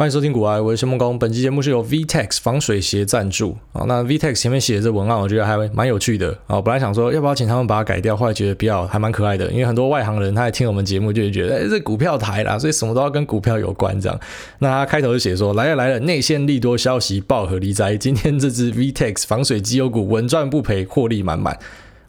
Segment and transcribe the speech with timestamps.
[0.00, 1.18] 欢迎收听股癌，我是谢孟恭。
[1.18, 3.84] 本期节目是由 VTEX 防水鞋赞助啊。
[3.86, 6.58] 那 VTEX 前面写的这文案，我觉得还蛮有趣的啊。
[6.58, 9.50] 本来想说要不要请他们把它改掉，后来觉得比较还蛮可爱的。
[9.50, 14.18] 因为很多外行人他在听我们节目，就会觉得哎，这股票台啦，所以什么都要跟股票有关这样。
[14.60, 21.58] 那他开头就写说，来了来了，内线利多消息爆核离灾，今天这支 VTEX 防水机油股稳赚不赔，获利满满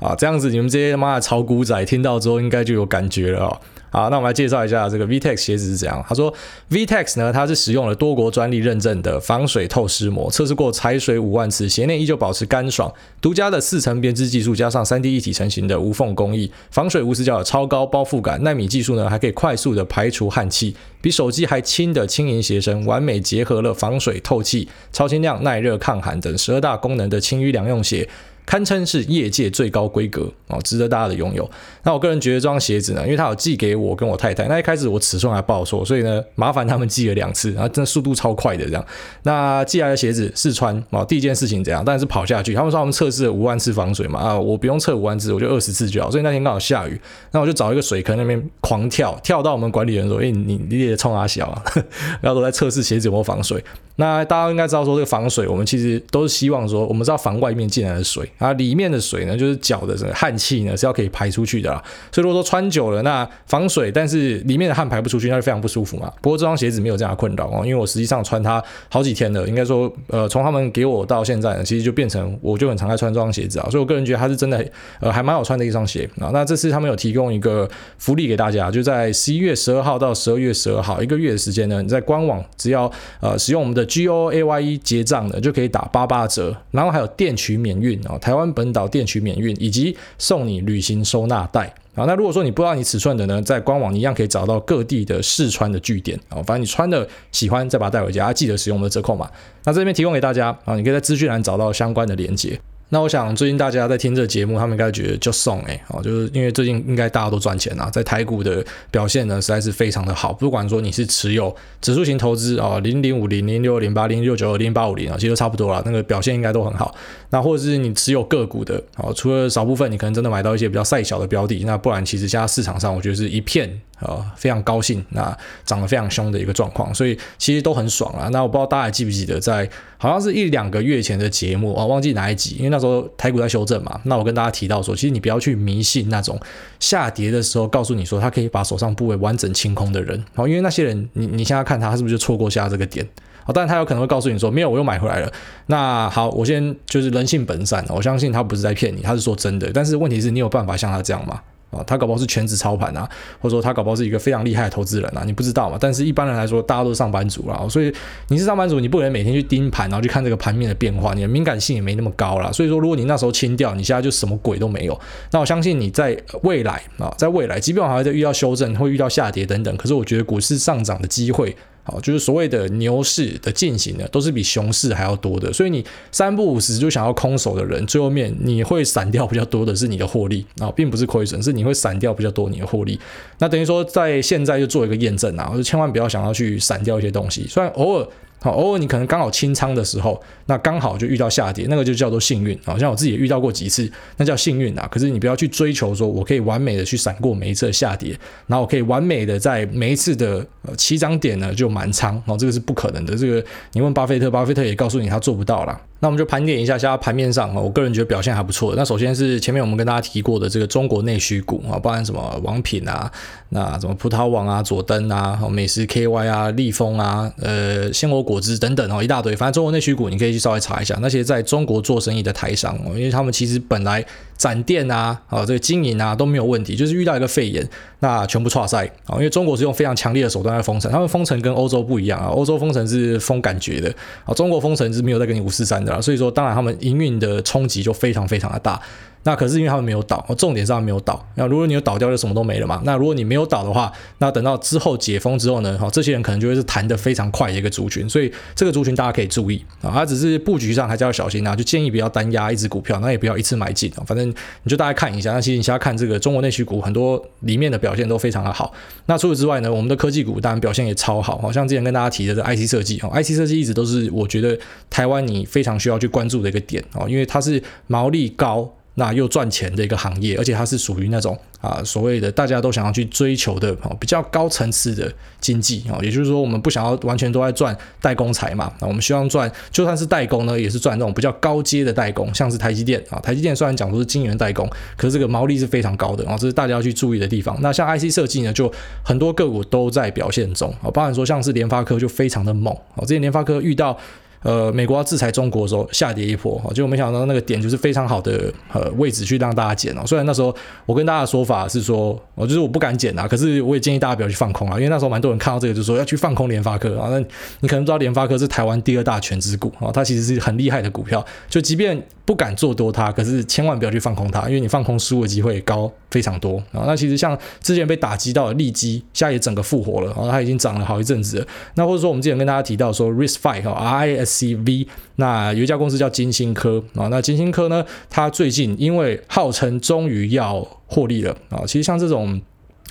[0.01, 0.13] 啊。
[0.17, 3.61] 这样子你们这些妈的炒股仔听到之后，应该就有感觉了哦。
[3.93, 6.01] 好，那我们来介绍一下这个 VTEX 鞋子是怎样。
[6.07, 6.33] 他说
[6.69, 12.89] ，VTEX 呢，它是使用了多国专利认证的防水透湿膜，测试过踩水五万次，鞋内依旧保持干爽。
[13.19, 28.07] 独家的四层编织技术加上三 D 一体成型的无缝工艺，防水无死角的超高包覆感，纳米技术呢还可以快速的排除汗气，比手机还轻的轻盈鞋身，完美结合了防水透气、超轻量、耐热抗寒等十二大功能的轻羽两用鞋。
[28.51, 31.49] 堪称是业界最高规格哦，值得大家的拥有。
[31.83, 38.85] 那我个人觉得这双鞋子呢，因为它有寄给我跟我太太，那一开始我尺寸还报错，所以呢麻烦他们寄了两次，然后真的速度超快的这样。
[39.23, 41.85] 那寄来的鞋子试穿啊，第一件事情怎样？
[41.85, 42.53] 当然是跑下去。
[42.53, 46.11] 他们说他们测试了五万次防水嘛啊，我不用测五万次，我就二十次就好。
[46.11, 46.99] 所以那天刚好下雨，
[47.31, 51.63] 那我就找一个水坑那边狂跳，跳到我们管理员说：“哎、你你也冲阿小啊！”
[52.19, 53.63] 然后都在测试鞋子有没有防水。
[53.97, 58.27] 那大家应该知道说这个防水，我们其实都是希望说，我们是要防外面进来的水。
[58.41, 61.81] 啊，里面的水呢，就是脚的这个汗气呢是要可以排出去的啦。
[62.11, 66.11] 所以如果说穿久了，那防水，但是里面的汗排不出去，那就非常不舒服嘛。
[66.21, 73.69] 不过这双鞋子没有这样的困扰哦，因为我实际上穿它好几天了，应该说，呃，从他们给我到现在呢，其实就变成我就很常在穿这双鞋子啊。
[73.69, 74.65] 所以我个人觉得它是真的，
[74.99, 76.31] 呃，还蛮好穿的一双鞋啊。
[76.33, 77.69] 那这次他们有提供一个
[77.99, 92.05] 福利给大家，就在十一月十二号到十二月十二号一个月的时间呢，你在官网只要呃使用我们的 G O A Y E 结账的，就可以打八八折，然后还有电取免运啊，台湾本岛电取免运，以及送你旅行收纳袋啊。
[92.05, 96.37] 那如果说你不知道你尺寸的呢，在官网你一样可以找到各地的试穿的据点啊。
[96.43, 99.29] 反正你穿的喜欢，再把它带回家，记得使用我们的折扣码。
[99.65, 102.59] 那这边提供给大家啊，你可以在资讯栏找到相关的链接。
[102.93, 116.93] 那我想最近大家在听这节目，他们应该觉得就送哎，哦，就是因为最近应该大家都赚钱啊，在台股的表现呢实在是非常的好，不管说你是持有指数型投资啊，零零五零零六零八零六九二零八五零啊，其实都差不多了，那个表现应该都很好。
[117.29, 123.81] 那或者是你持有个股的啊，除了少部分你可能真的买到一些比较赛小的标的，那不然其实现在市场上我觉得是一片。
[124.01, 128.27] 呃，非常高兴，那涨得非常凶的一个状况，所以其实都很爽啊。
[128.29, 133.99] 那我不知道大家记不记得，在好像是一两个月前的节目，啊忘记哪一集，因为那时候台股在修正嘛。
[134.05, 136.39] 那我跟大家提到说，其实你不要去迷信那种
[136.79, 143.07] 下跌的时候告诉你说他可以把手上部位完整清空的人，好，因为那些人，你你现在看他是不是就错过下这个点？
[143.43, 145.31] 好，但他有可能会告诉你说，没有，我又买回来了。
[145.65, 149.71] 那好，我先就是人性本善，我相信他不是在骗你，他是说真的。
[149.73, 151.41] 但是问题是你有办法像他这样吗？
[151.71, 153.09] 啊，他搞不好是全职操盘啊，
[153.39, 155.77] 或者说他搞不好是一个非常厉害的投资人啊，你不知道嘛？
[155.79, 157.93] 但是一般人来说，大家都是上班族啦，所以
[158.27, 162.51] 你是上班族，你不能每天去盯盘，然后去看这个盘面的变化，你的敏感性也没那么高啦。
[162.51, 164.99] 所以说，如果你那时候清掉，你现在就什么鬼都没有。
[165.31, 171.55] 那我相信你在未来啊，在未来，即便我还会再遇到修正，会遇到下跌等等，可是我觉得股市上涨的机会。
[171.83, 175.51] 好，就是所谓的牛市的进行呢，都是比熊市还要多的。
[175.51, 182.99] 所以你三不五时就想要空手的人，最后面你会散掉比较多的是你的获利啊，并不是亏损，是你会散掉比较多你的获利。
[183.39, 188.07] 那等于说在现在就做一个验证啊，就千万不要想要去散掉一些东西，虽然偶尔。
[188.43, 192.59] 好，偶尔你可能刚好清仓的时候，那刚好就遇到下跌，那个就叫做幸运。
[192.65, 193.87] 好像我自己也遇到过几次，
[194.17, 194.87] 那叫幸运啊。
[194.91, 200.43] 可是你不要去追求说，我可以完美的去闪过每一次的下跌，然后我可以完美的在每一次的
[200.75, 202.19] 起涨点呢就满仓。
[202.25, 203.15] 哦，这个是不可能的。
[203.15, 205.79] 这个你问巴菲特，巴菲特也告诉你他做不到啦。
[206.01, 208.73] 那我们就盘点一下，现在盘面上，我个人觉得表现还不错。
[208.75, 213.09] 那首先是前面我们跟大家提过的这个中国内需股啊，包含什么王品啊，
[213.49, 219.35] 那什么葡萄网啊、佐登啊、美食 KY 啊、利丰啊、呃鲜果果汁等等哦，一大堆。
[219.35, 224.03] 反正中国内需股你可以去稍微查一下，那些在中国做生意的台商，因为他们其实本来
[224.35, 227.63] 展店啊、啊这个经营啊都没有问题，就是遇到一个肺炎，
[227.99, 229.17] 那全部剉赛啊。
[229.17, 233.93] 因为中国是用非常强烈的手段在封城，他们封城跟欧洲不一样啊，欧洲封城是封感觉的
[234.25, 235.90] 啊，中国封城是没有在跟你五四三的。
[235.99, 238.79] 所以说，当然他们营运的冲击就非常非常的大。
[239.23, 241.23] 那可是因为他们没有倒，重点是他没有倒。
[241.35, 242.81] 那如果你有倒掉，就什么都没了嘛。
[242.83, 245.77] 那如果你没有倒的话，那等到之后解封之后呢？
[245.77, 248.09] 哈，这些人可能就会是弹得非常快的一个族群。
[248.09, 254.03] 所以这个族群大家可以注意啊，它只是布局上还是要小心啊，就建议不要单压一只股票，那也不要一次买进啊。
[254.05, 254.27] 反正
[254.63, 255.33] 你就大概看一下。
[255.33, 258.73] 那其实你现在看这个中国内需股，很多里面的表现都非常的好。
[259.05, 261.37] 那除此之外呢，我们的科技股当然表现也超好。
[261.37, 264.57] 好像之前跟大家提的这 IC 设计啊，IC 设计一直都是我觉得
[264.89, 268.73] 台湾你非常需要去关注的一个点啊，因为它是毛利高。
[268.95, 287.57] 那又赚钱的一个行业，而且它是属于那种啊所谓的大家都想要去追求的比较高层次的经济啊，也就是说我们不想要完全都在赚代工财嘛，那我们希望赚就算是代工呢，也是赚那种比较高阶的代工，像是台积电啊，台积电虽然讲说是晶圆代工，可是这个毛利是非常高的啊，这是大家要去注意的地方。
[287.61, 288.69] 那像 IC 设计呢，就
[289.03, 293.97] 很多个股都在表现中啊，包含说像是联发科就非常的猛啊，之前联发科遇到。
[294.43, 300.01] 呃，美国要制裁中国的时候，下跌一波，结果没想到那个点就是非常好的呃位置去让大家捡哦。
[300.05, 300.55] 虽然那时候
[300.85, 307.09] 我跟大家的说法是说，我就是我不敢捡啊，可是我也建议大家不要去放空啊，因为那时候蛮多人看到这个就说要去放空联发科啊。
[307.11, 307.19] 那
[307.59, 316.85] 你可能知道联发科是台湾第二大权值股啊，它其实是很厉害的股票，就即便不敢做多它，可是千万不要去放空它，因为你放空输的机会高非常多啊。
[316.85, 321.47] 那其实像之前被打击到的利基，现在也整个复活了，然后它已经涨了好一阵子了。
[321.73, 324.87] 那或者说我们之前跟大家提到说，RISC-V 哈，R I S C V。
[325.15, 332.39] 那有一家公司叫金星科啊，那金星科呢，它最近因为号称终于要获利了啊，其实像这种。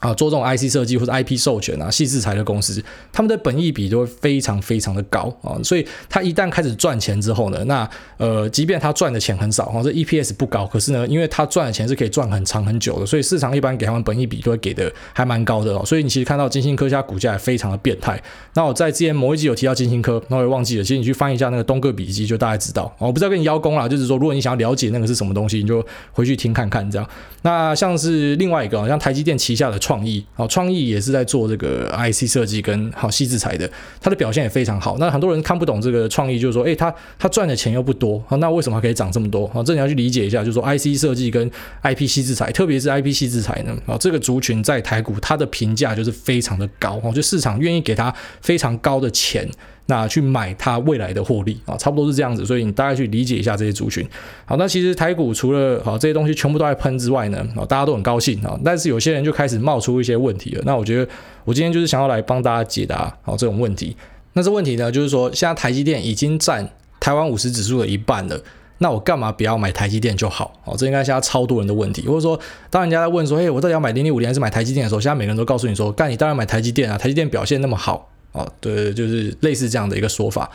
[0.00, 2.82] 啊，做这种 IC 设计或者 IP 授权啊，矽智财的公司，
[3.12, 15.84] 他们的本益比都会非常非常的高啊，所以它一旦开始赚钱之后呢，那呃，即便它赚的钱很少啊，这 EPS 不高，可是呢，因为它赚的钱是可以赚很长很久的，所以市场一般给他们本益比都会给的还蛮高的哦。
[15.84, 18.20] 所以你其实看到晶心科家股价也非常的变态。
[18.54, 22.90] 那我在之前某一集有提到晶心科，那我也忘记了，其实你去翻一下那个东哥笔记，就大概知道。
[22.98, 27.08] 我不知道跟你邀功啦，就是说如果你想要了解那个是什么东西，你就回去听看看这样。
[27.42, 33.68] 那像是另外一个，像台积电旗下的创意啊，创意也是在做这个 IC 设计跟好细制材的，
[34.00, 34.96] 它的表现也非常好。
[35.00, 39.46] 那很多人看不懂这个创意，就是说，诶，它它赚的钱又不多，那为什么可以涨这么多？
[39.52, 41.50] 啊，这你要去理解一下，就是说 IC 设计跟
[41.82, 49.50] IP 矽智财，特别是 IP 矽智财呢，啊，这个族群在台股它的评价就是非常的高，哦，就市场愿意给它非常高的钱。
[49.90, 54.08] 那去买它未来的获利啊，差不多是这样子，所以你大概去理解一下这些族群。
[54.46, 60.62] 好，那其实台股除了好这些东西全部都在喷之外呢，啊，大家都很高兴啊，但是有些人就开始冒出一些问题了。
[60.64, 61.10] 那我觉得
[61.44, 63.96] 我今天就是想要来帮大家解答好这种问题。
[64.34, 66.70] 那这问题呢，就是说现在台积电已经占
[67.00, 68.40] 台湾五十指数的一半了，
[68.78, 70.52] 那我干嘛不要买台积电就好？
[70.64, 72.06] 哦，这应该现在超多人的问题。
[72.06, 72.38] 或者说，
[72.70, 78.09] 当人家在问说，嘿，我到底要买零零五零还是买台积电的时候，现在每个人都告诉你说，干，你当然买台积电啊，台积电表现那么好。
[78.32, 80.50] 哦，对，就是类似这样的一个说法。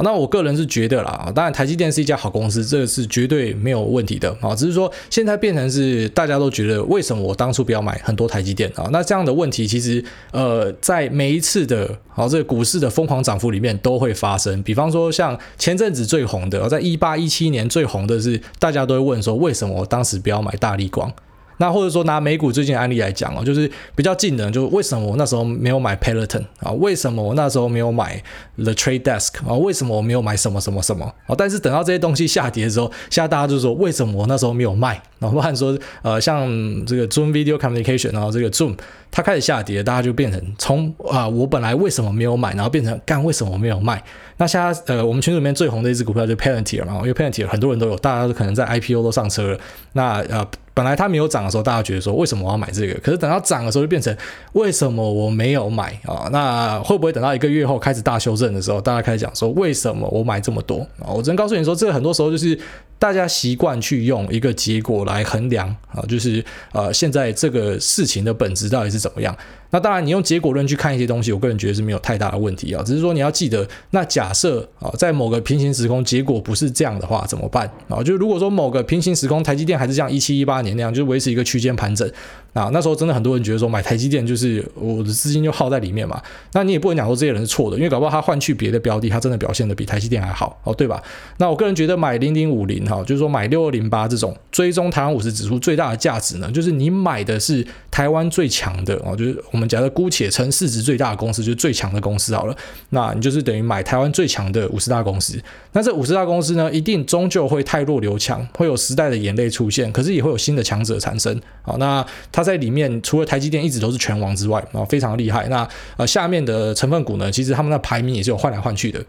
[0.00, 4.30] 那我个人是觉得啦，当然台积电是一家好公司，这个是绝对没有问题的。
[4.40, 8.88] 啊，只是说现在变成是大家都觉得，为什么我当初不要买很多台积电啊？
[8.92, 14.62] 那这样的问题其实，呃，在每一次的啊这个股市的疯狂涨幅里面都会发生。
[14.62, 21.12] 比方说，像前阵子最红的，在一八一七年最红的是，大家都会问说，为什么我当时不要买大力光？
[21.58, 26.72] 那或者说拿美股最近的案例来讲哦，就是比较近的，就是为什么我那时候没有买 Peloton 啊？
[26.72, 28.22] 为什么我那时候没有买
[28.56, 29.54] The Trade Desk 啊？
[29.54, 31.34] 为什么我没有买什么什么什么啊？
[31.36, 35.00] 但是等到这些东西下跌的时候，现在大家就说为什么我那时候没有卖？
[35.18, 36.48] 然后包含说呃，像
[36.86, 38.76] 这个 Zoom Video Communication，然后这个 Zoom
[39.10, 44.00] 它开始下跌，大家就变成从啊，我本来为什么没有买，然后变成干为什么我没有卖？
[44.36, 49.58] 那现在呃，我们群里面最红的一只股票就 Palantir 嘛，因为 Palantir 很多人都有，大家都可能在 IPO 都上车了。
[49.94, 50.46] 那呃。
[50.78, 52.94] 本来它没有涨的时候，大家觉得说为什么我要买这个？
[53.00, 54.16] 可是等到涨的时候，就变成
[54.52, 56.28] 为什么我没有买啊？
[56.30, 61.10] 那会不会等到一个月后开始大修正的时候，大家开始讲说为什么我买这么多啊？
[61.10, 62.56] 我只能告诉你说，这个很多时候就是
[62.96, 69.36] 大家习惯去用一个结果来衡量啊，就是呃现在这个事情的本质到底是怎么样。
[69.70, 72.82] 那当然，你用结果论去看一些东西，我个人觉得是没有太大的问题啊。
[72.82, 77.98] 只是说你要记得，那假设啊，在某个平行时空结果不是这样的话，怎么办啊？
[77.98, 82.10] 就是如果说某个平行时空台积电还是像一七一八年那样，就是维持一个区间盘整
[82.58, 86.20] 啊，那时候真的很多人觉得说买台积电就是我的资金就耗在里面嘛。
[86.52, 91.02] 那你也不能讲说这些人是错的，因为搞不好他换去别的标的，他真的表现的比台积电还好哦，对吧？
[91.38, 99.38] 那我个人觉得买零零五零哈，就是说买六二零八这种追踪台湾五十指数最大的价值呢，就是你买的是台湾最强的哦，就是。
[99.50, 102.56] 我们假设姑且称市值最大的公司就是最强的公司好了，
[102.90, 105.40] 那你就是等于买台湾最强的五十大公司。
[105.72, 111.40] 那这五十大公司呢，一定终究会汰弱留强，会有时代的眼泪出现，可是也会有新的强者产生。
[111.62, 115.46] 好，那它在里面除了台积电一直都是拳王之外，啊，非常厉害。
[115.48, 119.04] 那呃，下面的成分股呢，其实他们的排名也是有换来换去的。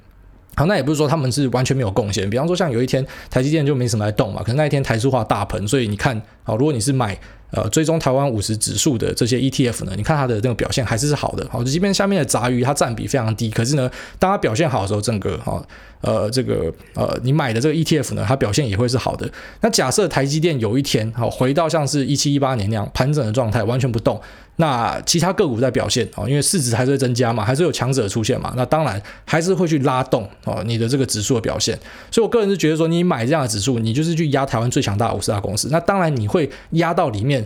[0.55, 2.29] 好，那也不是说他们是完全没有贡献。
[2.29, 7.17] 比方说，像有一天台积电就没什么来动嘛，可能那一天台塑化大盆，所以你看，啊，如果你是买
[7.51, 11.47] 呃追踪台湾五十指数的这些 ETF 呢，你看它的那个表现还是是好的。
[11.49, 15.61] 好，即便下面的杂鱼它占比非常低，可是呢，当它表现好的时候，整个哈
[16.01, 19.29] 呃这个呃你买的这个 ETF 呢，它表现也会是好的。
[19.61, 24.19] 那假设台积电有一天好回到像是一七一八年那样盘整的状态，完全不动。
[24.57, 31.79] 那其他个股在表现哦，因为市值还是会增加嘛，还是有强者出现嘛，那当然还是会去拉动哦你的这个指数的表现。
[32.11, 35.69] 所以我个人是觉得说，你买这样的指数，你就是去压台湾最强大的五十大公司。
[35.71, 37.38] 那当然你会压到里面，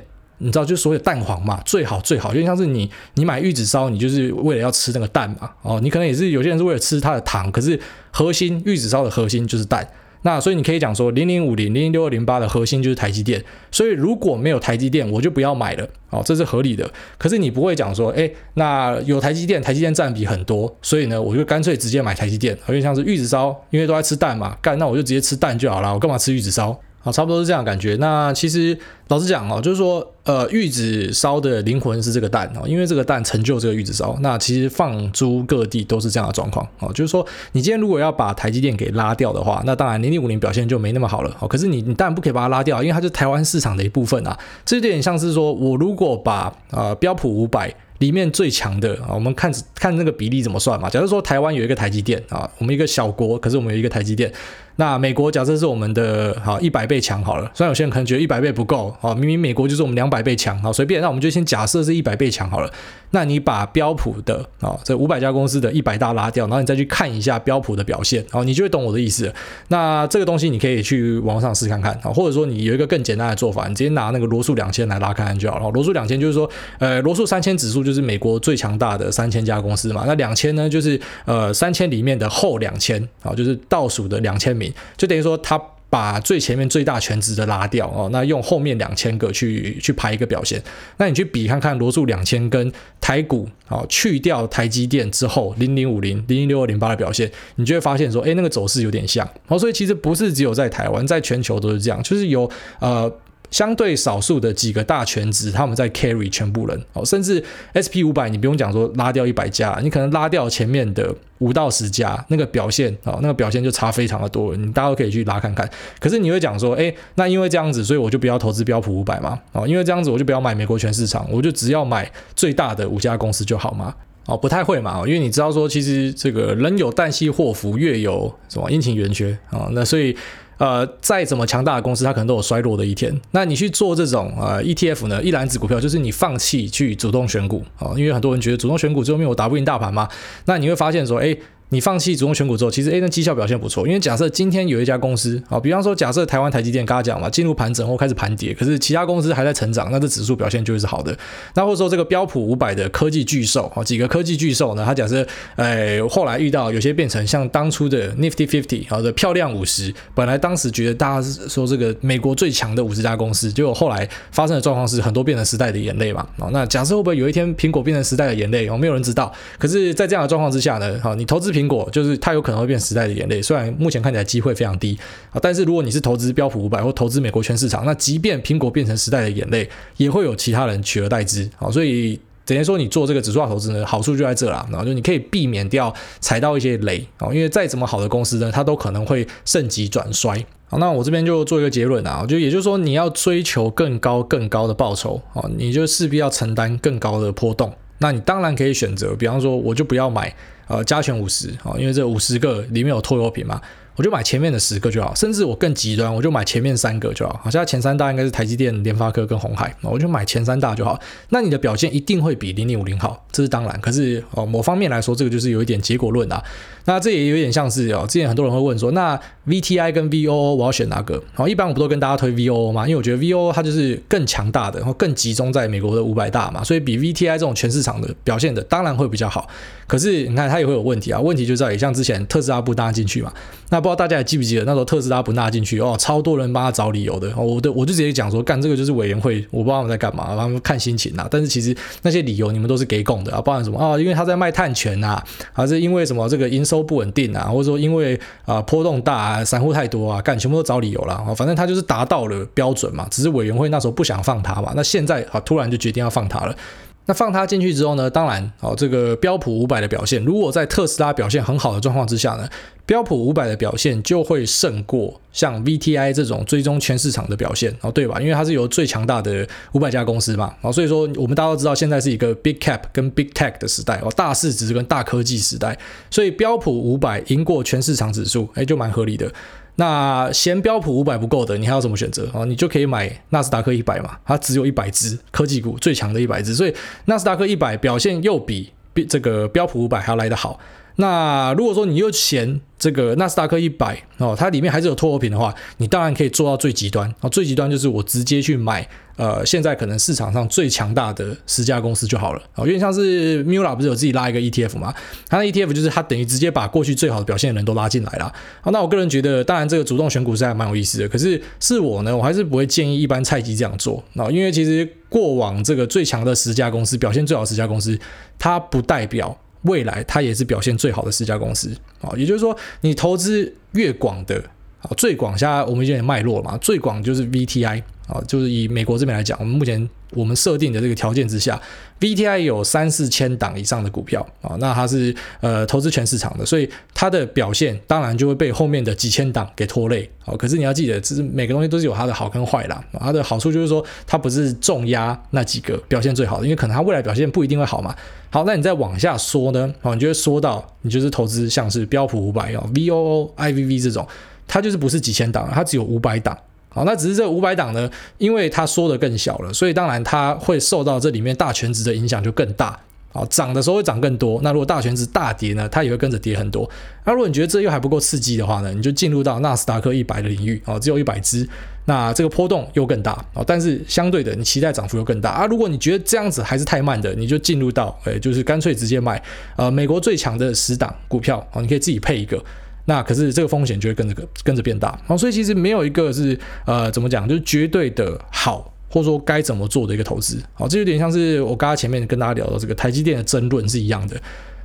[0.44, 7.80] 你知道就所谓蛋黄嘛，最好最好，就像是你你买玉子烧，你就是为了要吃那个蛋嘛，哦，你可能也是有些人是为了吃它的糖，可是
[8.12, 9.88] 核心玉子烧的核心就是蛋。
[10.26, 16.90] 那所以你可以讲说，零零五零、零零六二零八的核心就是台积电，所以如果没有台积电，我就不要买了，哦，这是合理的。
[17.18, 26.80] 可是你不会讲说，哎，那有台积电，台积电占比很多，所以呢，我就干脆直接买台积电，因为像是玉子烧，因为都在吃蛋嘛，干，那我就直接吃蛋就好了，我干嘛吃玉子烧？
[27.04, 27.98] 好，差不多是这样感觉。
[28.00, 28.78] 那其实
[29.10, 34.18] 老实讲哦，就是说，呃，玉子烧的灵魂是这个蛋哦，因为这个蛋成就这个玉子烧。
[34.22, 41.48] 那其实放诸各地都是这样的状况哦，就是说，你今天如果要把台积电给拉掉的话，那当然零零五零表现就没那么好了哦。
[41.48, 44.40] 可是你你当然不可以把它拉掉，因为它是台湾市场的一部分啊。
[44.64, 47.74] 这有点像是说我如果把呃标普五百。
[48.00, 50.90] 里面最强的啊，我们看看那个比例怎么算嘛。
[50.90, 54.30] 假如说台湾有一个台积电啊，我们一个小国，可是我们有一个台积电。
[54.76, 62.72] 那美国假设是我们的好一百倍强好了，虽然有些人可能觉得一百倍不够啊，明明美国就是我们两百倍强，好随便，那我们就先假设是一百倍强好了。
[63.12, 69.32] 那你把标普的啊这五百家公司的一百大拉掉，然后你再去看一下标普的表现，好，你就会懂我的意思。
[69.68, 75.70] 那这个东西你可以去网上试看看啊，或者说你有一个更简单的做法，你直接拿那个罗素两千来拉看看就好了。
[75.70, 76.50] 罗素两千就是说，
[76.80, 84.63] 呃，罗素三千指数就是美国最强大的三千家公司嘛，那两千呢就是呃三千里面的后两千啊，就是倒数的两千名，
[84.98, 85.60] 就等于说他。
[85.90, 90.60] 把最前面最大全值的拉掉哦，那用后面两千个去去排一个表现，
[90.98, 103.16] 那你去比看看罗素两千跟台股哦，去掉台积电之后零零五零、零零六二零八的表现，你就会发现说，哎，那个走势有点像哦，所以其实不是只有在台湾，在全球都是这样，就是有呃。
[103.54, 107.42] 相对少数的几个大全值，他们在 carry 全部人哦，甚至
[107.78, 115.70] SP 五百，你不用讲说拉掉一百家，你可能拉掉前面的五到十家，那个表现啊，那个表现就差非常的多，你大家都可以去拉看看。
[116.00, 119.40] 可是你会讲说，诶，那因为这样子，所以我就不要投资标普五百嘛？
[119.52, 123.94] 哦，因为这样子我就不要买美国全市场，我就只要买最大的五家公司就好吗？
[124.26, 130.18] 哦，不太会嘛，因为你知道说，其实这个人有旦夕祸福，月有什么阴晴圆缺啊，那所以。
[130.64, 133.14] 呃，再怎么强大的公司，它可能都有衰落的一天。
[133.32, 140.08] 那你去做这种呃 ETF 呢，一篮子股票，就是你放弃去主动选股啊，因为很多人觉得主动选股最后面我打不赢大盘嘛。
[140.46, 141.36] 那你会发现说，哎。
[141.74, 143.88] 你放弃主动选股之后，其实 A 的绩效表现不错。
[143.88, 151.18] 因为假设今天有一家公司啊，比方说假设台湾台积电，刚刚讲嘛，进入盘整后开始盘跌，可是其他公司还在成长，那这指数表现就会是好的。
[151.56, 155.26] 那或者说这个标普五百的科技巨兽啊，几个科技巨兽呢，它假设
[155.56, 166.22] 哎后来遇到有些变成像当初的 Nifty Fifty 好的漂亮五十，本来当时觉得大家是说这个美国最强的五十家公司，结果后来发生的状况是很多变成时代的眼泪嘛。
[166.38, 168.68] 啊，那假设会不会有一天苹果变成时代的眼泪？
[168.68, 169.34] 哦，没有人知道。
[169.58, 172.44] 可是，在这样的状况之下呢，好，你投资苹苹果就是它有。
[172.44, 181.72] 可能会变时代的眼泪，虽然目前看起来机会非常低啊，但是如果你是投资标普五百或投资美国全市场，那即便苹果变成时代的眼泪，也会有其他人取而代之啊。
[181.72, 190.46] 所以等于说你做这个指数化投资呢，好处就在这啦，然后就你可以避免掉踩到一些雷啊，因为再怎么好的公司呢，它都可能会盛极转衰。
[190.66, 197.74] 好，那我这边就做一个结论啊，就也就是说你要追求更高更高的报酬啊，你就势必要承担更高的波动。
[198.00, 200.36] 那你当然可以选择，比方说我就不要买。
[200.68, 203.62] 呃，加权五十啊，因为这五十个里面有拖油瓶嘛。
[203.96, 207.40] 我就买前面的十个就好，甚至我更极端，我就买前面三个就好。
[207.44, 211.00] 好，像前三大应该是台积电、联发科跟鸿海，我就买前三大就好。
[211.30, 213.80] 那你的表现一定会比零零五零好，这是当然。
[213.82, 216.44] 可是哦，某方面来说，这个就是有一点结果论啊。
[216.86, 221.22] 那这也有点像是哦，之前很多人会问说，那 VTI 跟 VOO 我要选哪个？
[221.34, 222.86] 好，一般我不都跟大家推 VOO 吗？
[222.86, 229.48] 因为我觉得 VOO 它就是更强大的，然后更集中在美国的五百大嘛，所以比 VTI 这种全市场的表现的当然会比较好。
[229.88, 233.32] 可是你看它也会有问题啊，问题就在于像之前特斯拉不搭进去嘛，
[233.70, 241.28] 那不知道大家还记不记得那时候特斯拉不纳进去哦，超多人帮他找理由的，我的我就直接讲说，干这个就是委员会，我 不知道他们在干嘛，他们看心情呐。
[241.30, 244.00] 但是其实那些理由你们都是给供的啊，包含什么啊？
[244.00, 245.22] 因为他在卖碳权呐，
[245.52, 256.56] 还是因为什么这个营收不稳定啊，或者说因为啊波动大啊，散户太多啊，干全部都找理由了啊，反正他就是达到了标准嘛，只是委员会那时候不想放他嘛，那现在啊突然就决定要放他了。
[257.06, 262.48] 那放它进去之后呢，当然哦，这个标普五百的表现，如果在特斯拉表现很好的状况之下呢，
[262.86, 268.22] 标普五百的表现就会胜过像 VTI 这种追踪全市场的表现哦，对吧？
[268.22, 275.78] 因为它是由最强大的五百家公司嘛，哦，所以说我们大家都知道，现在是一个 Big Cap 跟 Big Tech 的时代哦，大市值跟大科技时代，
[276.10, 279.30] 所以标普五百赢过全市场指数，哎，就蛮合理的。
[279.76, 282.46] 那嫌标普五百不够的，你还有什么选择哦？
[282.46, 286.74] 你就可以买纳斯达克一百嘛，它只有一百只科技股最强的一百只，所以
[287.06, 290.60] 纳斯达克一百表现又比比这个标普五百还要来得好。
[290.98, 302.42] 那如果说你又嫌这个纳斯达克一百哦，它里面还是有脱欧品的话，你当然可以做到最极端啊，最极端就是我直接去买呃，现在可能市场上最强大的十家公司就好了。
[302.54, 304.94] 啊，因为像是 Mula 不是有自己拉一个 ETF 嘛，
[305.28, 308.34] 它的 ETF 就是它等于直接把过去最好的表现的人都拉进来了。
[308.62, 314.04] 好，那我个人觉得，当然这个主动选股是还蛮有意思的，可是是我呢，我还是不会建议一般菜鸡这样做。
[314.16, 317.98] 啊，因为其实过往这个最强的十家公司表现最好的十家公司，
[318.38, 319.38] 它不代表。
[319.64, 321.74] 未来它也是表现最好的十家公司。
[322.02, 324.36] 啊，也就是说，你投资越广的
[324.82, 331.60] 啊，最广，现在我们已经有脉络了嘛，最广就是 VTI 啊，就是以美国这边来讲，我们目前我们设定的这个条件之下
[332.00, 340.36] ，VTI 有三四千档以上的股票啊，那它是呃投资全市场的，所以它的表现当然就会被后面的几千档给拖累啊。
[340.36, 342.84] 可是你要记得，这是每个东西都是有它的好跟坏啦。
[343.00, 347.96] 它的好处就是说，它不是重压那几个表现最好的，因为可能它未来表现不一定会好嘛。
[348.30, 349.74] 好，那你再往下说呢？
[349.82, 354.06] 啊，你就会说到，你就是投资像是标普五百啊、VOO、IVV 这种，
[354.48, 356.38] 它就是不是几千档，它只有五百档。
[356.74, 362.80] 好，那只是这五百档呢，因为它缩的更小了，所以当然它会受到这里面大全值的影响就更大。
[363.12, 364.40] 好，涨的时候会涨更多。
[364.42, 366.68] 那如果大全值大跌呢，它也会跟着跌很多。
[367.06, 371.48] 那如果你觉得这又还不够刺激的话呢，你就进入到纳斯达克一百的领域啊，只有一百只，
[371.86, 375.46] 那这个波动又更大啊，但是相对的，你期待涨幅又更大啊。
[375.46, 379.22] 如果你觉得这样子还是太慢的，你就进入到，诶，就是干脆直接买
[379.58, 382.44] 呃美国最强的十档股票啊，你可以自己配一个。
[382.86, 388.70] 那可是这个风险就会跟着跟着变大啊，所以其实没有一个是呃怎么讲，就是绝对的好。
[388.90, 394.16] 或者说该怎么做的一个投资，好，这有点像是我刚刚前面跟大家聊的这个台积电的争论是一样的。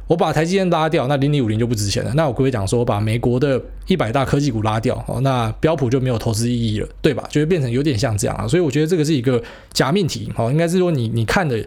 [0.06, 2.12] 我把台积电拉掉，那零零五零就不值钱了。
[2.14, 7.26] 那我可不可以讲说，我把美国的一百大科技股拉掉，哦，那标普就没有投资意义了，对吧？
[7.30, 8.46] 就会变成有点像这样啊。
[8.46, 11.58] 所以我觉得这个是一个假命题，好，应该是说你你看的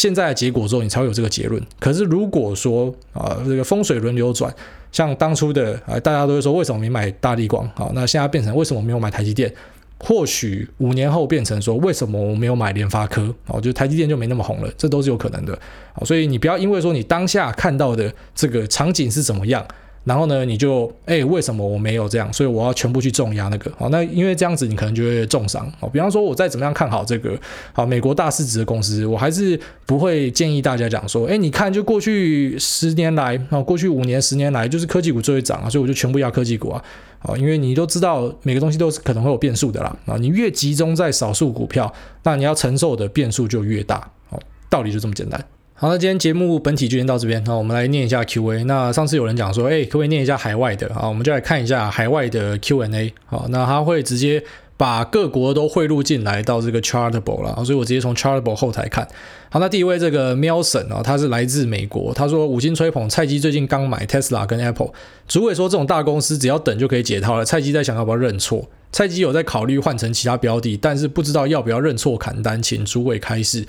[0.00, 1.62] 现在的结果之后，你才会有这个结论。
[1.78, 4.50] 可是如果说啊，这个风水轮流转，
[4.90, 7.66] 像当初的啊，大家都会说为什么没买大力光？
[7.74, 9.52] 啊，那现在变成为什么没有买台积电？
[9.98, 13.34] 或许五年后变成说，为什么我没有买联发科？
[13.48, 15.52] 哦，就台积电就没那么红了，这都是有可能的。
[15.92, 19.62] 啊，所以你不要因为说你当下看到的这个场景是怎么样。
[20.10, 22.32] 然后呢，你就哎、为什么我没有这样？
[22.32, 23.70] 所以我要全部去重压那个。
[23.78, 25.72] 好，那因为这样子你可能就会重伤。
[25.78, 27.38] 好，比方说，我再怎么样看好这个
[27.72, 29.56] 好美国大市值的公司，我还是
[29.86, 36.82] 不会建议大家讲说，哎，你看，就过去十年来啊，过去五年、十年来，就是科技股最会涨啊，所以我就全部压科技股啊。
[37.20, 39.96] 好，因为你都知道每个东西都是可能会有变数的啦。
[40.06, 41.92] 啊，你越集中在少数股票，
[42.24, 44.10] 那你要承受的变数就越大。
[44.28, 45.40] 好，道理就这么简单。
[45.80, 47.42] 好，那今天节目本体就先到这边。
[47.46, 48.64] 那我们来念一下 Q&A。
[48.64, 50.92] 那上次有人讲说，哎，可不可以念一下海外的？
[50.92, 53.14] 好，我们就来看一下海外的 Q&A。
[53.24, 54.44] 好，那他会直接
[54.76, 57.64] 把各国都汇入进来到这个 Chartable 了。
[57.64, 59.08] 所以我直接从 Chartable 后台看。
[59.48, 62.12] 好，那第一位这个 Melson 啊，他是来自美国。
[62.12, 64.90] 他说五星吹捧菜鸡最近刚买 Tesla 跟 Apple。
[65.26, 67.44] 主委说这种大公司只要等就可以解套了。
[67.46, 68.68] 菜鸡在想要不要认错？
[68.92, 73.64] 菜鸡有在考虑换成其他标的，但是不知道要不要认错砍单，请主委开示。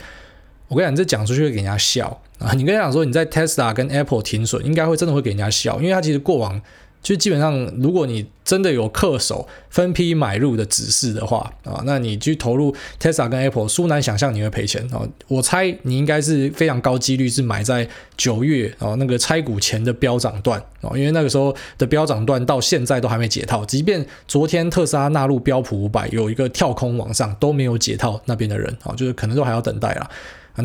[0.71, 2.53] 我跟你讲，这讲出去会给人家笑啊！
[2.53, 6.61] 你跟他讲说你在 Tesla 跟 Apple 停损，应该会真的会给人家笑，因为他其实过往
[7.03, 15.05] 就基本上，如果你真的有恪守分批买入的指示的话啊，那你去投入 Tesla 跟 Apple，殊难想象你会赔钱啊！
[15.27, 30.09] 我猜你应该是非常高几率是买在九月啊那个拆股前的飙涨段啊，因为那个时候的飙涨段到现在都还没解套，即便昨天特斯拉纳入标普五百有一个跳空往上都没有解套，那边的人啊，就是可能都还要等待啦。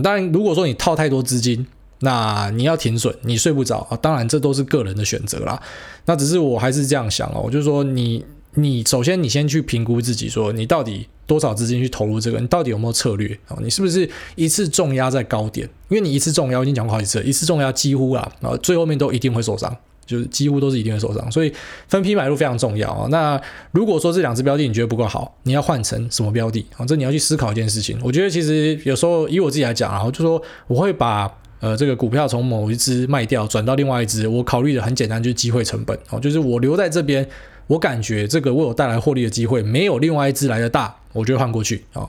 [0.02, 1.66] 当然，如果说你套太多资金，
[2.00, 3.96] 那你要停损，你睡不着啊。
[3.96, 5.60] 当然，这都是个人的选择啦。
[6.04, 13.56] 那只是我还是这样想哦，我就说你你首先你先去评估自己，说你到底多少资金去投入这个，你到底有没有策略啊？
[13.62, 15.68] 你是不是一次重压在高点？
[15.88, 19.74] 因为你一次重压，我已经讲过好几次，一次重压几乎啊，啊最后面都一定会受伤。
[20.06, 21.52] 就是几乎都是一定会受伤，所以
[21.88, 23.08] 分批买入非常重要啊。
[23.10, 23.38] 那
[23.72, 26.86] 如果说这两只标的你觉得不够好，你要换成什么标的啊？
[26.86, 27.98] 这你要去思考一件事情。
[28.02, 37.28] 我觉得其实有时候以我自己来讲啊，就说我会把呃这个股票从某一只卖掉转到另外一只，我考虑的很简单，就是机会成本哦，就是我留在这边，
[37.66, 40.94] 我感觉这个为我带来获利的机会没有另外一只来的大。
[41.12, 42.06] 我就换过去啊。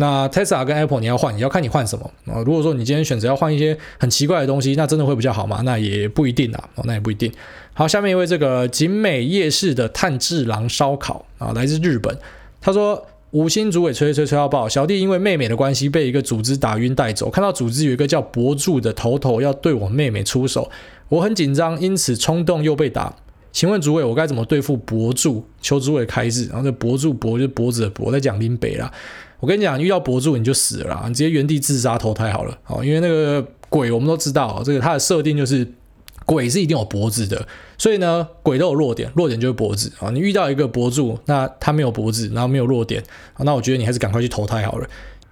[0.00, 2.42] 那 Tesla 跟 Apple 你要换，你要看你换什么啊。
[2.44, 5.60] 如果说你今天选择要换一些很奇怪的东西，那真的会比较好吗？
[5.64, 7.32] 那也不一定啊，那也不一定。
[7.74, 12.18] 好，下面一位这个景美夜市的炭治郎烧烤啊，来自日本，
[12.60, 13.06] 他说。
[13.32, 20.68] 五星主委吹吹吹到爆，小弟因为妹妹的关系被一个组织打晕带走，看到组织有一个叫博柱的头头要对我妹妹出手，
[21.08, 23.14] 我很紧张，因此冲动又被打。
[23.52, 25.46] 请问主委，我该怎么对付博柱？
[25.62, 26.48] 求主委开示。
[26.48, 28.92] 然后这博柱博就是脖子的脖，在讲林北啦。
[29.40, 32.56] 我跟你讲，遇到博主你就死了，你直接原地自杀投胎好了。
[32.62, 35.66] 好，因为那个鬼我们都知道，这个它的设定就是。
[36.26, 37.44] 鬼是一定有脖子的，
[37.76, 40.10] 所以呢，鬼都有弱点，弱点就是脖子啊。
[40.10, 43.02] 你遇到一个博主，那他没有脖子，然后没有弱点，
[43.38, 44.88] 那我觉得你还是赶快去投胎好了。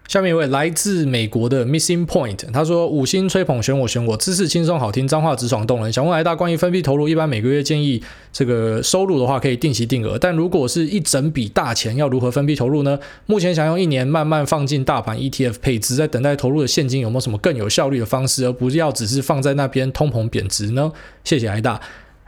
[0.08, 5.92] 下面一位来自美国的 Missing Point，他说五星吹捧选我选我，知识轻松好听，脏话直爽动人。
[5.92, 12.98] 想问癌大关于分批投入，一般每个月建议这个收入的话可以定期定额，但如果是一整笔大钱，要如何分批投入呢？
[13.26, 20.90] 目前想用一年慢慢放进大盘 ETF 配置，在等待投入的现金有没有什么更有效率的方式，而不是要只是放在那边通膨贬值呢？
[21.22, 21.78] 谢谢癌大。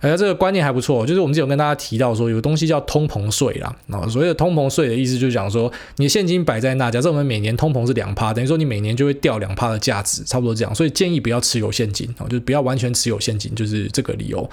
[0.01, 3.77] 哎，这个观念还不错，就是我们之前有跟大家提到说，有东西叫通膨税啦。
[3.91, 10.75] 啊，所谓的通膨税的意思就是讲说，你现金摆在那，假设我们每年通膨是两趴，等于说你每年就会掉两趴的价值，差不多这样。
[10.75, 14.49] 所以建议不要持有现金啊，就是不要完全持有现金，就是这个理由。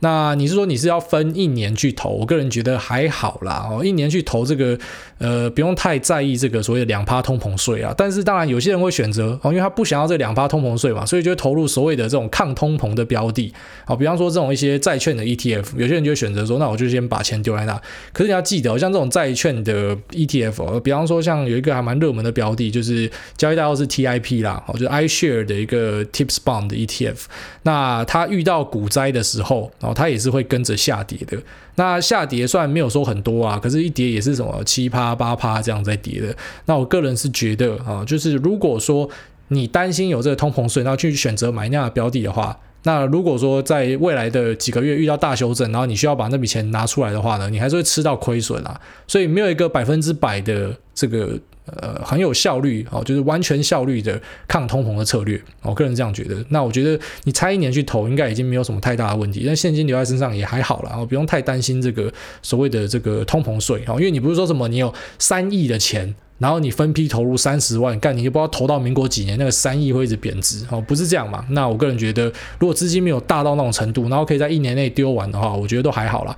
[0.00, 2.10] 那你是说你是要分一年去投？
[2.10, 4.78] 我个人觉得还好啦，哦，一年去投这个，
[5.18, 7.94] 呃，不用太在意这个所谓的两趴通膨税啊。
[7.96, 13.52] 但是当然有些人会选择哦，因为他不想要这两趴通膨税嘛，所以就投入所谓的这种抗通膨的标的。
[13.84, 17.80] 好，比方说这种一些债券的 ETF，有些人就会选择说，那我就先把钱丢在那。
[18.12, 27.24] 可是你要记得，像这种债券的 ETF，比方说像有一个还蛮热门的标的，就是交易代号是 TIP 啦，哦，就是 iShare 的一个 TIPS Bond 的 ETF。
[27.64, 31.36] 那它遇到股灾的时候，它也是会跟着下跌的。
[31.76, 36.34] 那下跌虽然没有说很多啊，可是一跌也是什么七趴八趴这样在跌的。
[36.66, 39.08] 那我个人是觉得啊，就是如果说
[39.48, 48.80] 你担心有这个通膨税，然后去选择买那样的标的的话，那如果说在未来的几个月遇到大修正，然后你需要把那笔钱拿出来的话呢，你还是会吃到亏损啊。
[49.06, 51.38] 所以没有一个百分之百的这个。
[51.76, 56.44] 呃，很有效率哦，就是完全效率的抗通膨的策略，我个人这样觉得。
[56.48, 59.44] 那我觉得你差一年去投，应该已经没有什么太大的问题。
[59.46, 62.12] 但现金留在身上也还好啦，哦，不用太担心这个
[62.42, 71.44] 所谓的这个通膨税哦，因为你不是说什么你有三亿的钱，然后你分批投入三十万，干你就不知道投到民国几年，那个三亿会一直贬值哦，不是这样嘛？
[71.50, 72.24] 那我个人觉得，
[72.58, 76.36] 如果资金没有大到那种程度，然后可以在一年内丢完的话，我觉得都还好啦。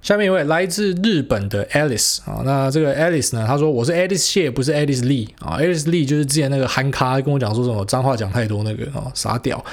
[0.00, 9.64] 下面一位来自日本的 Alice 啊，那这个 Alice 呢，他说我是 Alice 谢，不是 Alice Lee 啊，Alice Lee 就是之前那个憨咖跟我讲说什么脏话讲太多那个啊，傻屌。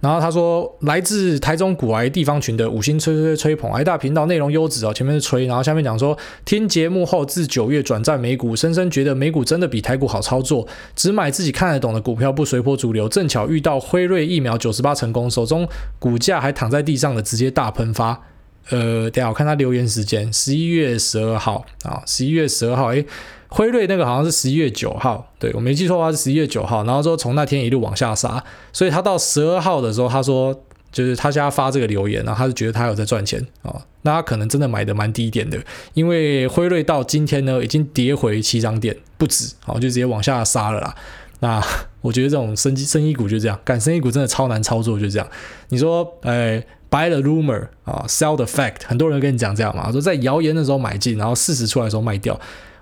[0.00, 13.08] 然后他说来自台中古癌地方群的五星吹吹吹吹捧癌大频道内容优质哦，前面是吹，然后下面讲说听节目后自九月转战美股，深深觉得美股真的比台股好操作，只买自己看得懂的股票，不随波逐流。
[13.08, 18.29] 正巧遇到辉瑞疫苗九十八成功，手中股价还躺在地上的直接大喷发。
[18.70, 23.04] 呃，等下我看他留言时间，十一月十二号啊，十一月十二号，诶，
[23.48, 30.54] 辉瑞那个好像是十一月九号，对，我没记错的话是十一月九号，然后之后从那天一路往下杀，所以他到十二号的时候，他说
[30.92, 35.58] 就是他现在发这个留言，然后他是觉得他有在赚钱啊，那他可能真的买的蛮低点的，
[35.94, 40.94] 因为辉瑞到今天呢已经跌回七涨点不止，好，就直接往下杀了啦。
[41.40, 41.60] 那
[42.02, 45.28] 我觉得这种生机生意股就这样，干生意股真的超难操作，就这样，
[45.70, 46.64] 你说，哎。
[46.90, 52.38] Buy the rumor 啊，sell the fact，很多人跟你讲这样嘛，说在谣言的时候买进，然后事实出来的时候卖掉。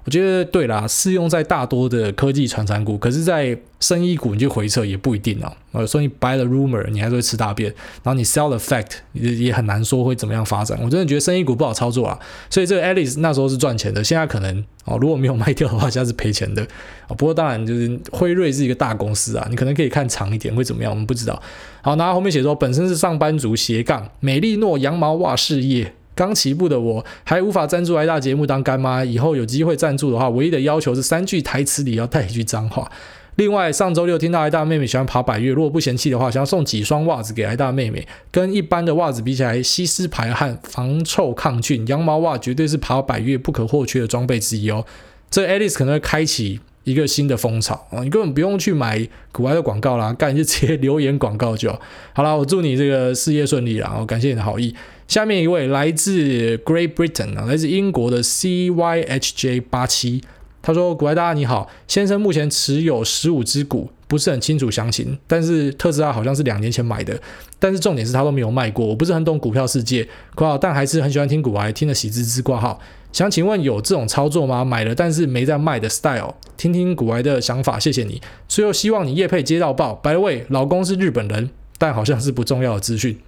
[0.09, 5.53] 我觉得对啦，适用在大多的科技传产股，可是，在生意股你就回撤也不一定哦。
[5.73, 7.71] 呃，所以你 buy the rumor，你还是会吃大便，
[8.03, 10.79] 然后你 sell the fact，也也很难说会怎么样发展。
[10.83, 12.19] 我真的觉得生意股不好操作啊。
[12.49, 16.67] 所以这个 Alice 那时候是赚钱的，现在可能哦，如果没有卖掉的话，现在是赔钱的。
[17.09, 21.39] 不过当然就是辉瑞是一个大公司啊，你可能可以看长一点会怎么样，我们不知道。
[21.83, 25.93] 好，然后后面写说本身是上班族斜杠美丽诺羊毛袜事业。
[26.19, 32.91] 刚起步的我还无法赞助挨大节目当干妈，以后有机会赞助的话，唯一的要求是三句台词里要带一句脏话。
[33.37, 38.05] 另外，上周六听到挨大妹妹喜欢爬百岳，如果不嫌弃的话，想要送几双袜子给挨大妹妹。
[38.33, 44.85] 跟一般的袜子比起来，吸湿排汗、防臭抗菌，羊毛袜绝对是爬百岳不可或缺的装备之一哦。
[45.31, 48.03] 这 Alice 可能会开启一个新的风潮啊！
[48.03, 51.81] 你根本不用去买国外的广告啦， 干就直接留言广告就好。
[52.15, 53.97] 好了，我祝你这个事业顺利啦！
[54.01, 54.75] 我感谢你的好意。
[55.07, 60.23] 下面一位来自 Great Britain 啊，来自英国的 CYHJ 八七，
[60.61, 67.19] 他说：“股癌大家你好，先生目前持有十五只股，不是很清楚详情，但是特斯拉好像是两年前买的，
[67.59, 72.79] 但是重点是他都没有卖过，我不是很懂股票世界，括号但还是很喜欢听股癌，听得喜滋滋挂号。
[73.11, 74.65] 想请问有这种操作吗？
[74.65, 78.21] 买了但是没在卖的 style，听听股癌的想法，谢谢你。
[78.47, 79.95] 最后希望你业配接到爆。
[79.95, 83.19] By the way，老公是日本人，但好像是不重要的资讯。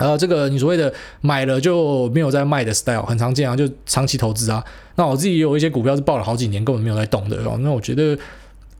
[0.00, 4.64] 呃，这个你所谓的买了就没有在卖的 style 很常见啊，就长期投资啊。
[4.96, 7.58] 那我自己也有一些股票是抱了好几年，根本没有在动的哦。
[7.60, 8.18] 那我觉得，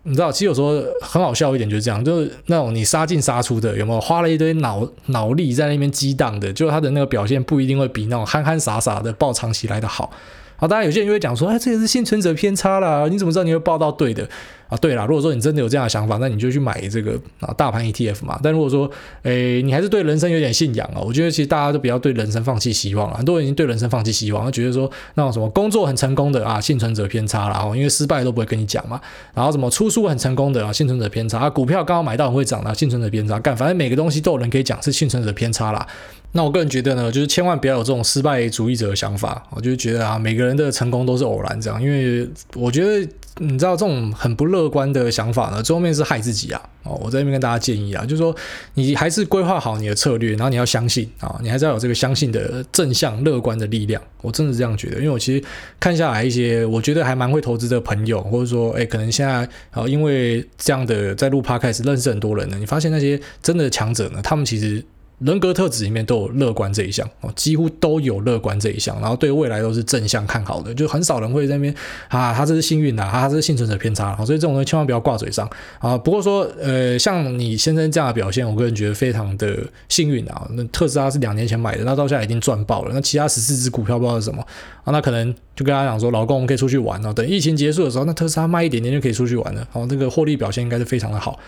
[0.05, 10.11] 你知道，其实有时候很好笑一点就是这样，就是那种你杀进杀出的，有没有花了一堆脑脑力在那边激荡的，就它的那个表现不一定会比那种憨憨傻傻的抱长期来的好。
[10.57, 14.29] 好，当然有些人就会讲说，哎，这个是幸存者偏差啦，你怎么知道你会抱到对的？
[14.71, 18.39] 啊，对啦，如果说你真的有这样的想法，那你就去买这个啊大盘 ETF 嘛。
[18.43, 18.89] 但如果说，
[19.25, 23.17] 诶，你还是对人生有点信仰啊，我觉得其实大家都不要对人生放弃希望了。
[23.17, 29.01] 很多人已经对人生放弃希望，他觉得说那种什么工作很成功的啊，幸存者偏差啦，因为失败都不会跟你讲嘛。
[29.35, 33.41] 然后什么出书很成功的啊，幸存者偏差啊，股票刚好买到很会涨的，幸存者偏差。
[33.41, 35.85] 干，反正每个东西都有人可以讲是幸存者偏差啦。
[36.33, 39.43] 那我个人觉得呢，就是千万不要有这种失败主义者的想法。
[39.51, 43.09] 我就觉得啊，每个人的成功都是偶然这样，因为我觉得。
[43.39, 46.61] 你知道这种很不乐观的想法呢，最后面是害自己啊！
[46.83, 48.35] 哦，我在这边跟大家建议啊，就是说
[48.75, 54.03] 你还是规划好你的策略，然后你要相信啊，你还是要有这个相信的正向乐观的力量。
[54.21, 55.43] 我真的是这样觉得，因为我其实
[55.79, 64.85] 看下来一些我觉得还蛮会投资的朋友，或者说哎，可能现在啊，因为这样的在录 Podcast 认识很多人呢，你发现那些真的强者呢，他们其实。
[65.21, 71.75] 人格特质里面都有乐观这一项哦，几乎都有乐观这一项，然后对未来都是正向看好的，就很少人会在那边
[72.09, 75.97] 啊，他这是幸运的，他是幸存者偏差，所以这种东西千万不要挂嘴上啊。
[75.99, 79.59] 不过说，呃，像你先生这样的表现，我个人觉得非常的
[79.91, 80.49] 幸运啊。
[80.53, 82.93] 那特斯拉是两年前买的，那到现在已经赚爆了。
[82.95, 84.41] 那其他十四只股票不知道是什么
[84.85, 84.91] 啊？
[84.91, 87.13] 那可能就跟他讲说，老公，我们可以出去玩了。
[87.13, 89.69] 等疫情结束的时候，那特斯拉卖一点点就可以出去玩了。
[89.71, 91.39] 好，这个获利表现应该是非常的好。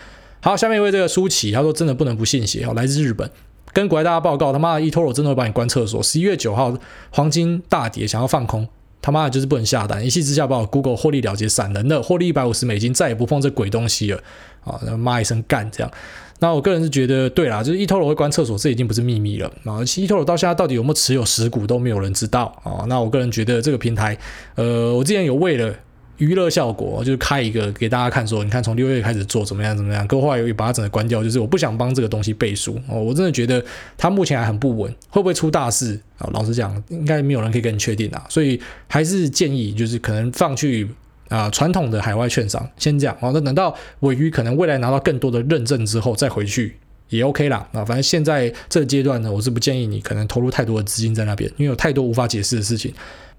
[0.41, 3.27] 好，下面一位这个舒淇，他说真的不能不信邪，哦来自日本。
[3.73, 6.01] 跟国外大家报告，他妈的 eToro 真的会把你关厕所。
[6.03, 6.71] 十一月九号
[7.09, 8.67] 黄金大跌，想要放空，
[9.01, 10.05] 他妈的就是不能下单。
[10.05, 14.21] 一气之下把我 Google 获利了结闪人了，获利一百五十美金，再也不碰这鬼东西了。
[14.63, 15.91] 啊，骂一声干这样。
[16.39, 19.47] 那我个人是觉得，对啦，就是 eToro 会关厕所，这已经不是秘密了。
[19.63, 22.85] 啊，eToro 到现在到底有没有持有实股都没有人知道啊。
[22.87, 24.17] 那我个人觉得这个平台，
[24.55, 25.73] 呃，我之前有为了。
[26.17, 33.63] 娱乐效果就是开一个给大家看，说你看从六月开始做怎么样怎么样，可后来又把它整个关掉，就是我不想帮这个东西背书哦，我真的觉得
[33.97, 36.29] 它目前还很不稳，会不会出大事啊？
[36.31, 40.87] 老实讲，应该没有人可以跟你确定啊，所以还是建议就是可能放去
[41.29, 46.77] 啊传统的海外券商先这样哦，那等到尾鱼可能未来拿到更多的认证之后再回去
[47.09, 52.93] 也 OK 啦啊，反正现在这个阶段呢，我是不建议你可能投入太多的资金在那边，因为有太多无法解释的事情。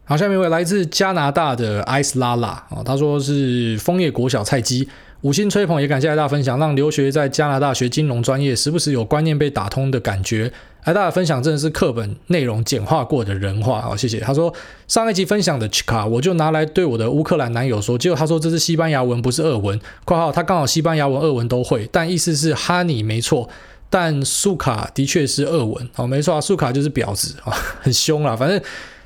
[0.07, 4.87] 好，下面一位来自加拿大的 Ice Lala 啊，他说是枫叶国小菜鸡，
[5.23, 10.53] 五星吹捧，也感谢艾大分享，让留学在加拿大学金融专业，时不时有观念被打通的感觉。
[10.83, 14.21] 艾大的分享真的是课本内容简化过的人话，好，谢谢。
[14.21, 14.53] 他说
[14.87, 19.81] 上一集分享的 Chica，我就拿来对我的乌克兰男友说，结果他说这是西班牙文，不是俄文。
[20.05, 23.49] 括号他刚好西班牙文、俄文都会，但意思是 Honey 没错，
[23.89, 28.61] 但苏卡的确是俄文，哦，没错啊，苏卡就是婊子啊，很凶啦，反正。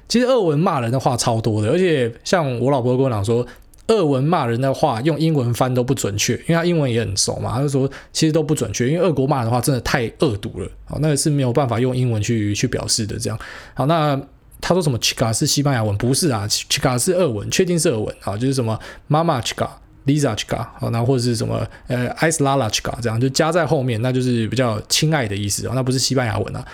[0.08, 3.46] 其实俄文骂人的话超多的，而且像我老婆跟我讲说，
[3.88, 13.18] 俄文骂人的话用英文翻都不准确，因为他英文也很熟嘛，他就说其实都不准确，因为俄国骂人的话真的太恶毒了，好，那个是没有办法用英文去去表示的。
[13.18, 13.38] 这样，
[13.74, 14.20] 好，那
[14.60, 19.68] 他说什么 chica 是西班牙文，不是啊，chica 是俄文，确定是俄文，啊，就是什么 mama chica、
[20.06, 26.64] Lisa chica，好，那或者是什么呃 ice lala chica 这样就加在后面，那就是比较亲爱的意思啊，那不是西班牙文啊。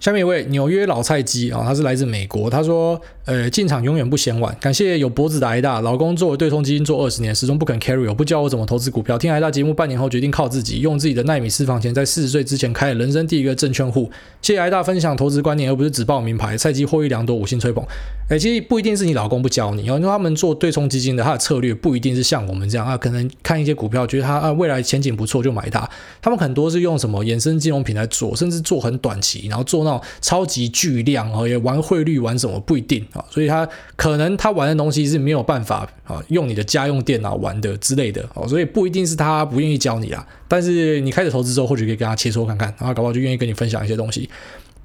[0.00, 2.48] 下面一位纽约老菜鸡啊，他是来自美国。
[2.48, 4.56] 他说：“呃，进场永远不嫌晚。
[4.60, 9.18] 感谢有脖子的癌大老公，作为对冲基金做二十年，始终不肯 carry 我，不教我怎么投资股票。
[9.18, 14.10] 听癌大节目半年后，决定靠自己，用自己的奈米私房钱，在四十岁之前开了人生第一个证券户。
[14.40, 16.56] 谢谢癌大分享投资观念，而不是只报名牌。
[16.56, 17.84] 菜鸡获益良多，五星吹捧。
[18.28, 25.88] 哎，其实不一定是你老公不教你，因为他们做对冲基金的，他的策略不一定是像我们这样啊，可能看一些股票，觉得他啊未来前景不错就买它。
[26.22, 44.28] 他们很多是用什么衍生金融品来做，甚至做很短期，然后做那种超级。”巨量哦，也玩汇率玩什么不一定啊，所以他可能他玩的东西是没有办法啊，用你的家用电脑玩的之类的哦，所以不一定是他不愿意教你啊，但是你开始投资之后，或许可以跟他切磋看看，然后搞不好就愿意跟你分享一些东西。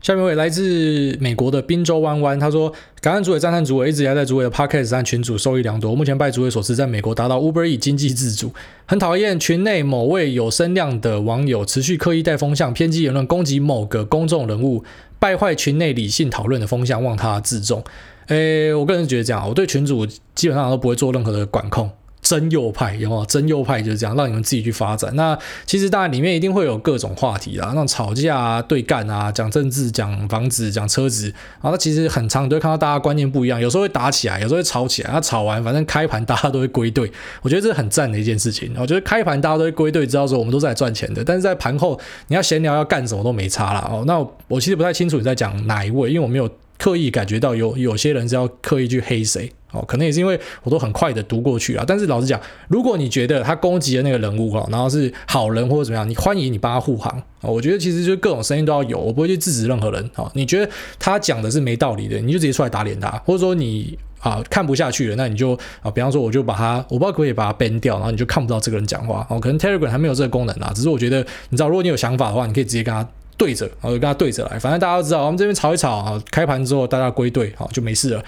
[0.03, 5.95] 下面一位来自美国的宾州湾湾，他说：“感恩主委赞叹主委，一直以来在主委的 Podcast 上群组受益良多。
[5.95, 8.51] 目前拜主委所赐，在美国达到 Uber E 经济自主。
[8.85, 14.83] 很讨厌群内某位有声量的网友持续刻意带风向、偏激言论攻击某个公众人物，
[15.19, 17.81] 败坏群内理性讨论的风向，望他自重。
[18.27, 21.89] 诶，我个人觉得这样，我对群主基本上都不会做任何的管控。
[22.23, 23.25] 真右派有没有？
[23.25, 25.13] 真右派就是这样，让你们自己去发展。
[25.15, 35.11] 那其实当然里面一定会有各种话题啦，那种吵架啊、对干啊、讲政治、讲房子、讲车子啊，那其实很常都会看到大家观念不一样，有时候会打起来，有时候会吵起来。
[35.13, 38.73] 那吵完，反正开盘大家都会归队，我觉得这是很赞的一件事情。
[38.79, 41.23] 我觉得开盘大家都会归队，知道说我们都是来赚钱的。
[41.23, 43.89] 但是在盘后你要闲聊要干什么都没差啦。
[43.91, 44.03] 哦。
[44.07, 49.51] 那我其实不太清楚你在讲哪一位，因为我没有刻意感觉到有有些人是要刻意去黑谁。
[49.73, 51.83] 哦，可能也是因为我都很快的读过去啊。
[51.85, 57.21] 但是老实讲，如果你觉得他攻击的那个人物啊，然后是好人或者怎么样，你欢迎你帮他护航。
[57.41, 60.09] 我觉得其实就各种声音都要有，我不会去制止任何人。
[60.15, 69.27] 哦，你觉得他讲的是没道理的，你就直接出来打脸他，或者说你啊看不下去了，那你就啊，比方说我就把他，我不知道可不可以把他 ban 掉，然后你就看不到这个人讲话。
[69.29, 73.05] 哦，可能 Telegram 还没有这个功能啊，只是我觉得你知道，如果你有想法的话，你可以直接跟他
[73.35, 78.23] 对着，然后跟他对着来，反正大家都知道，我们这边吵一吵啊，开盘之后大家归队，好就没事了。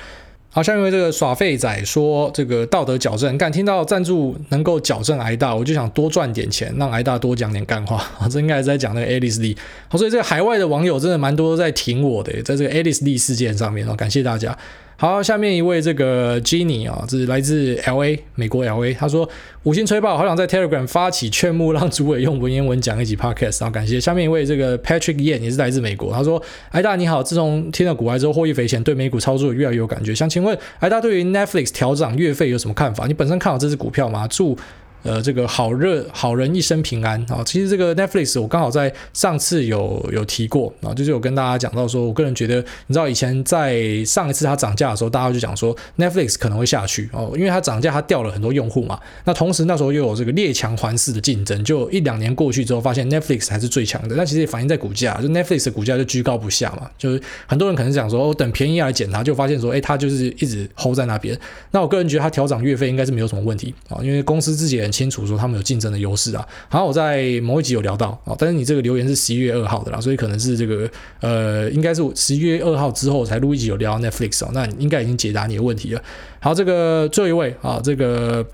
[0.56, 7.98] 好，下面这个耍废仔说这个道德矫正，干听到赞助能够矫正挨大，我就想多赚点钱，让挨大多讲点干话。
[8.18, 9.58] 啊，这应该是在讲那个 Alice Lee。
[9.90, 14.58] 好，所以这个海外的网友真的蛮多在挺我的，在这个 Alice Lee 事件上面哦，感谢大家。
[14.98, 19.30] 好，下面一位这个 Jenny 啊，这是来自 LA 美国 LA，他说
[19.64, 24.00] 五星吹爆，好想在 Telegram 发起劝募，让主委用文言文讲一集 Podcast，然后感谢。
[24.00, 33.06] 下面一位这个 Patrick Yan 也是来自美国，他说艾大你好，自从听了股癌之后获益匪浅，对美股操作越来越有感觉，想请问艾大对于 Netflix 调涨月费有什么看法？
[33.06, 34.26] 你本身看好这支股票吗？
[34.30, 34.58] 祝。
[35.06, 37.44] 呃，这个好热好人一生平安啊！
[37.46, 42.56] 其实这个 Netflix 我刚好在上次有有提过啊，就是有跟大家讲到说，我个人觉得，
[42.88, 49.00] 你知道以前在上一次它涨价的时候，大家就讲说 Netflix 可能会下去哦，因为它涨价，它掉了很多用户嘛。
[49.26, 54.16] 那同时那时候又有这个列强环伺的竞争，就一两年过去之后，发现 Netflix 还是最强的。
[54.16, 56.90] 那其实也反映在股价，就 Netflix 的股价就居高不下嘛。
[56.98, 61.40] 就是很多人可能讲说，我、哦、等便宜来捡它，就发现说，哎，它就是一直 hold 在那边。
[61.70, 65.66] 那我个人觉得它调涨月费应该是没有什么问题啊，因为公司自己也清楚说他们有。
[65.66, 70.88] 竞争的优势啊，好我在某一集有聊到啊，但是你这个留言是十一月二号的啦，所以可能是这个
[71.22, 76.04] 呃，应该是十一月二号之后才录一集有聊到 Netflix 哦，那应该已经解答你的问题了。
[76.40, 78.46] 好，这个最后一位啊，这个。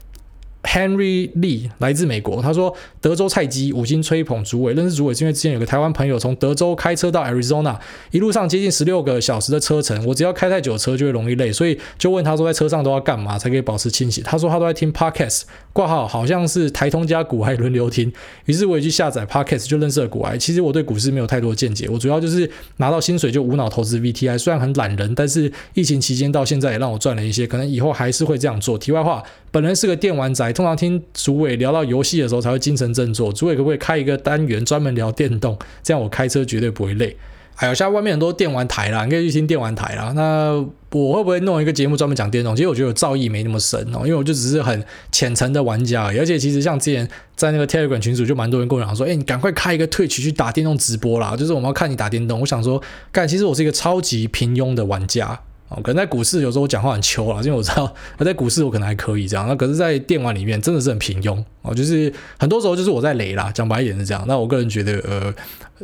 [0.63, 7.77] Henry Lee 来自美国，他说德州菜鸡五星吹捧主委，认识主委是因为之前有个台湾朋友从德州开车到 Arizona，
[8.11, 14.23] 一路上接近十六个小时的车程，我只要开太久车就会容易累，所以就问他说在车上都要干嘛才可以保持清醒？
[14.23, 15.43] 他说他都在听 Podcast，
[15.73, 18.13] 挂号好像是台通加股癌轮流听，
[18.45, 20.37] 于是我也去下载 Podcast 就认识了股癌。
[20.37, 28.77] 其实我对股市没有太多的见解，我主要就是拿到薪水就无脑投资 VTI，虽然很懒人，但是疫情期间到现在也让我赚了一些，可能以后还是会这样做。
[28.77, 29.23] 题外话。
[29.53, 33.31] 本人是个电玩宅，通常听主委聊到游戏的时候才会精神振作。
[33.31, 35.57] 主委可不可以开一个单元专门聊电动？
[35.83, 37.15] 这样我开车绝对不会累。
[37.53, 40.11] 还有，现在外面很多电玩台啦，你可以去听电玩台啦。
[40.15, 40.53] 那
[40.89, 42.55] 我会不会弄一个节目专门讲电动？
[42.55, 46.17] 其实我觉得我造诣没那么深哦，因为我就只是很浅层的玩家而已。
[46.17, 52.39] 而且其实像之前在那个 Telegram 群组，就蛮多人跟我讲说：“哎，你赶快开一个 Twitch 去打电动直播啦！”就是我们要看你打电动。
[52.39, 55.39] 我想说，干，其实我是一个超级平庸的玩家。
[55.77, 64.23] 可能在股市有时候我讲话很秋啊，因为我知道我，在股市我可能还可以这样，那可是，在电玩里面真的是很平庸哦，就是很多时候就是我在雷啦，讲白一点是这样。
[64.27, 65.33] 那我个人觉得，呃，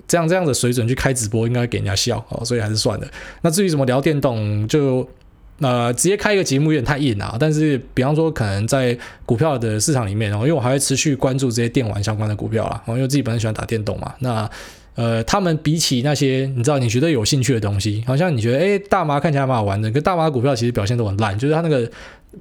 [0.08, 3.08] 这样这样的水准去开直播应该给人家笑哦，所以还是算了。
[3.42, 5.08] 那至于怎么聊电动，就
[5.60, 7.38] 呃直接开一个节目有点太硬啊。
[7.40, 14.50] 但是比方说，可能在股票的市场里面，然后因为我还会持续关注这些电玩相关的股票啦，因为自己本身喜欢打电动嘛，那。
[14.98, 21.90] 呃，他们比起那些你知道你觉得有兴趣的东西，好像你觉得哎大麻看起来蛮好玩的，跟大麻股票其实表现都很烂，就是他那个。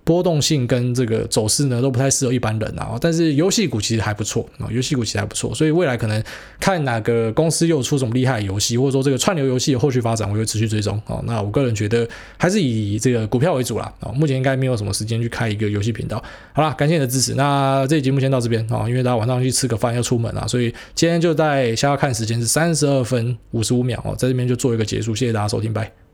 [0.05, 6.23] 波动性跟这个走势呢都不太适合一般人啊，但是游戏股其实还不错啊，游戏股其实还不错，所以未来可能
[6.61, 11.21] 看哪个公司又出什么厉害的游戏，或者说这个串流游戏的后续发展，我会持续追踪啊。
[11.25, 16.23] 那我个人觉得还是以这个股票为主啦啊，目前应该没有什么时间去开一个游戏频道。
[16.53, 26.06] 好啦，感谢你的支持，那这节目先到这边啊，因为大家晚上去吃个饭要出门啊，所以今天就在下要看时间是三十二分五十五秒哦，在这边就做一个结束，谢谢大家收听，拜。